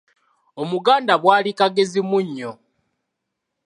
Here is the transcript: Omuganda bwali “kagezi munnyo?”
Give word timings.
Omuganda 0.61 1.13
bwali 1.21 1.51
“kagezi 1.59 1.99
munnyo?” 2.09 2.51